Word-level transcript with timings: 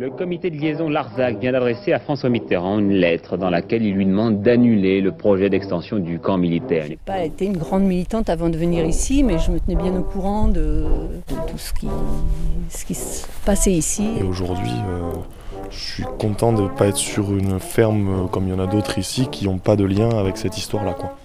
Le 0.00 0.10
comité 0.10 0.48
de 0.48 0.56
liaison 0.56 0.88
Larzac 0.88 1.40
vient 1.40 1.50
d'adresser 1.50 1.92
à 1.92 1.98
François 1.98 2.30
Mitterrand 2.30 2.78
une 2.78 2.92
lettre 2.92 3.36
dans 3.36 3.50
laquelle 3.50 3.84
il 3.84 3.94
lui 3.94 4.06
demande 4.06 4.42
d'annuler 4.42 5.00
le 5.00 5.10
projet 5.10 5.50
d'extension 5.50 5.98
du 5.98 6.20
camp 6.20 6.38
militaire. 6.38 6.84
Je 6.84 6.90
n'ai 6.90 6.98
pas 7.04 7.24
été 7.24 7.46
une 7.46 7.56
grande 7.56 7.82
militante 7.82 8.30
avant 8.30 8.48
de 8.48 8.56
venir 8.56 8.84
ici, 8.86 9.24
mais 9.24 9.40
je 9.40 9.50
me 9.50 9.58
tenais 9.58 9.74
bien 9.74 9.96
au 9.96 10.04
courant 10.04 10.46
de, 10.46 10.84
de 11.26 11.50
tout 11.50 11.58
ce 11.58 11.72
qui, 11.72 11.88
ce 12.68 12.84
qui 12.84 12.94
se 12.94 13.26
passait 13.44 13.72
ici. 13.72 14.08
Et 14.20 14.22
aujourd'hui, 14.22 14.70
euh, 14.70 15.14
je 15.68 15.94
suis 15.94 16.04
content 16.20 16.52
de 16.52 16.62
ne 16.62 16.68
pas 16.68 16.86
être 16.86 16.96
sur 16.96 17.36
une 17.36 17.58
ferme 17.58 18.08
euh, 18.08 18.26
comme 18.28 18.44
il 18.46 18.50
y 18.50 18.54
en 18.54 18.60
a 18.60 18.68
d'autres 18.68 18.98
ici 18.98 19.26
qui 19.26 19.46
n'ont 19.46 19.58
pas 19.58 19.74
de 19.74 19.82
lien 19.84 20.10
avec 20.10 20.36
cette 20.36 20.56
histoire-là. 20.56 20.92
quoi. 20.92 21.17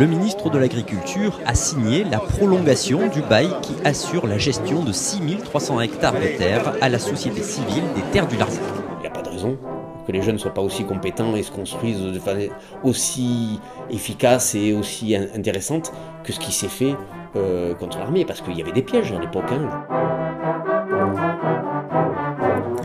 Le 0.00 0.06
ministre 0.06 0.48
de 0.48 0.56
l'Agriculture 0.56 1.38
a 1.44 1.54
signé 1.54 2.04
la 2.04 2.20
prolongation 2.20 3.08
du 3.08 3.20
bail 3.20 3.50
qui 3.60 3.74
assure 3.84 4.26
la 4.26 4.38
gestion 4.38 4.82
de 4.82 4.92
6300 4.92 5.78
hectares 5.82 6.14
de 6.14 6.38
terres 6.38 6.72
à 6.80 6.88
la 6.88 6.98
société 6.98 7.42
civile 7.42 7.82
des 7.94 8.00
terres 8.10 8.26
du 8.26 8.38
Larzac. 8.38 8.62
Il 8.96 9.02
n'y 9.02 9.06
a 9.08 9.10
pas 9.10 9.20
de 9.20 9.28
raison 9.28 9.58
que 10.06 10.12
les 10.12 10.22
jeunes 10.22 10.36
ne 10.36 10.40
soient 10.40 10.54
pas 10.54 10.62
aussi 10.62 10.84
compétents 10.84 11.36
et 11.36 11.42
se 11.42 11.52
construisent 11.52 12.00
de 12.00 12.18
façon 12.18 12.48
aussi 12.82 13.60
efficace 13.90 14.54
et 14.54 14.72
aussi 14.72 15.14
intéressante 15.14 15.92
que 16.24 16.32
ce 16.32 16.40
qui 16.40 16.52
s'est 16.52 16.68
fait 16.68 16.96
euh, 17.36 17.74
contre 17.74 17.98
l'armée, 17.98 18.24
parce 18.24 18.40
qu'il 18.40 18.56
y 18.56 18.62
avait 18.62 18.72
des 18.72 18.80
pièges 18.80 19.12
à 19.12 19.20
l'époque. 19.20 19.52
Hein. 19.52 20.19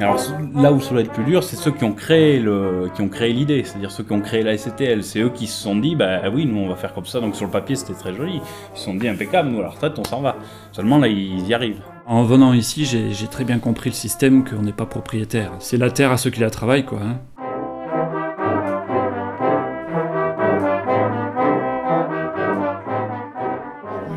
Alors 0.06 0.22
là 0.54 0.72
où 0.72 0.80
ça 0.80 0.92
doit 0.92 1.02
être 1.02 1.12
plus 1.12 1.24
dur, 1.24 1.44
c'est 1.44 1.56
ceux 1.56 1.72
qui 1.72 1.84
ont 1.84 1.94
créé 1.94 2.40
le, 2.40 2.92
qui 2.94 3.02
ont 3.02 3.10
créé 3.10 3.34
l'idée, 3.34 3.64
c'est-à-dire 3.64 3.90
ceux 3.90 4.04
qui 4.04 4.12
ont 4.12 4.22
créé 4.22 4.44
la 4.44 4.56
SCTL. 4.56 5.04
C'est 5.04 5.20
eux 5.20 5.32
qui 5.32 5.48
se 5.48 5.60
sont 5.60 5.76
dit, 5.76 5.96
bah 5.96 6.30
oui, 6.32 6.46
nous 6.46 6.60
on 6.60 6.70
va 6.70 6.76
faire 6.76 6.94
comme 6.94 7.08
ça. 7.08 7.20
Donc 7.20 7.36
sur 7.36 7.46
le 7.46 7.52
papier 7.52 7.76
c'était 7.76 7.96
très 7.96 8.14
joli. 8.14 8.36
Ils 8.36 8.78
se 8.78 8.86
sont 8.86 8.94
dit 8.94 9.08
impeccable, 9.08 9.50
nous 9.50 9.62
à 9.62 9.64
la 9.64 9.70
retraite 9.70 9.98
on 9.98 10.04
s'en 10.04 10.22
va. 10.22 10.36
Seulement 10.74 11.00
là 11.00 11.08
ils 11.08 11.48
y 11.48 11.56
arrivent. 11.56 11.82
En 12.06 12.24
venant 12.24 12.54
ici, 12.54 12.86
j'ai 12.86 13.28
très 13.28 13.46
bien 13.46 13.58
compris 13.58 13.90
le 13.90 13.96
système 13.96 14.44
qu'on 14.44 14.62
n'est 14.62 14.74
pas 14.74 14.86
propriétaire. 14.86 15.54
C'est 15.58 15.78
la 15.78 15.90
terre 15.90 16.12
à 16.12 16.18
ceux 16.18 16.30
qui 16.30 16.40
la 16.40 16.52
travaillent, 16.52 16.86
quoi. 16.86 17.00
Hein. 17.02 17.20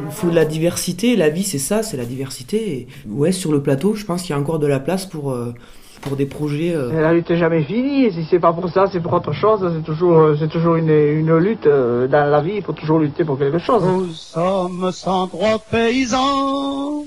Il 0.04 0.12
faut 0.12 0.28
de 0.28 0.34
la 0.34 0.44
diversité, 0.44 1.16
la 1.16 1.30
vie 1.30 1.44
c'est 1.44 1.58
ça, 1.58 1.82
c'est 1.82 1.96
la 1.96 2.04
diversité. 2.04 2.72
Et 2.72 2.88
ouais, 3.06 3.32
sur 3.32 3.52
le 3.52 3.62
plateau, 3.62 3.94
je 3.94 4.04
pense 4.04 4.22
qu'il 4.22 4.30
y 4.30 4.32
a 4.34 4.38
encore 4.38 4.58
de 4.58 4.66
la 4.66 4.80
place 4.80 5.06
pour, 5.06 5.30
euh, 5.30 5.54
pour 6.00 6.16
des 6.16 6.26
projets. 6.26 6.74
euh, 6.74 7.00
La 7.00 7.12
lutte 7.12 7.30
n'est 7.30 7.36
jamais 7.36 7.62
finie, 7.64 8.04
et 8.06 8.10
si 8.12 8.24
c'est 8.30 8.38
pas 8.38 8.52
pour 8.52 8.68
ça, 8.70 8.86
c'est 8.92 9.00
pour 9.00 9.12
autre 9.12 9.32
chose, 9.32 9.60
c'est 9.76 9.84
toujours, 9.84 10.18
euh, 10.18 10.36
c'est 10.38 10.48
toujours 10.48 10.76
une, 10.76 10.90
une 10.90 11.36
lutte 11.36 11.66
euh, 11.66 12.06
dans 12.08 12.28
la 12.30 12.40
vie, 12.40 12.54
il 12.56 12.62
faut 12.62 12.72
toujours 12.72 12.98
lutter 13.00 13.24
pour 13.24 13.38
quelque 13.38 13.58
chose. 13.58 13.82
Nous 13.84 14.12
sommes 14.12 14.90
103 14.92 15.58
paysans, 15.70 17.04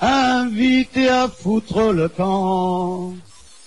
invités 0.00 1.08
à 1.08 1.28
foutre 1.28 1.92
le 1.92 2.08
camp. 2.08 3.12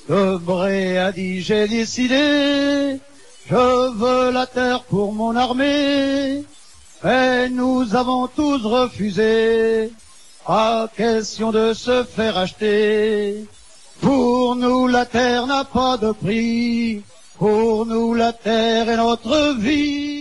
Debré 0.08 0.98
a 0.98 1.12
dit, 1.12 1.42
j'ai 1.42 1.68
décidé, 1.68 3.00
je 3.48 3.92
veux 3.98 4.32
la 4.32 4.48
terre 4.48 4.84
pour 4.84 5.14
mon 5.14 5.36
armée. 5.36 6.44
Mais 7.04 7.48
nous 7.50 7.96
avons 7.96 8.28
tous 8.28 8.66
refusé, 8.66 9.92
pas 10.46 10.90
question 10.98 11.52
de 11.52 11.74
se 11.74 12.04
faire 12.04 12.38
acheter. 12.38 13.46
Pour 14.60 14.68
nous 14.68 14.88
la 14.88 15.06
terre 15.06 15.48
n'a 15.48 15.64
pas 15.64 15.96
de 15.96 16.12
prix, 16.12 17.02
pour 17.38 17.86
nous 17.86 18.14
la 18.14 18.34
terre 18.34 18.90
est 18.90 18.98
notre 18.98 19.56
vie. 19.58 20.19